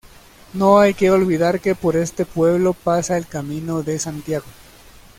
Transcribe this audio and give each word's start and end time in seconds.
No 0.55 0.79
hay 0.79 0.95
que 0.95 1.11
olvidar 1.11 1.59
que 1.61 1.75
por 1.75 1.95
este 1.95 2.25
pueblo 2.25 2.73
pasa 2.73 3.19
el 3.19 3.27
Camino 3.27 3.83
de 3.83 3.99
Santiago. 3.99 4.47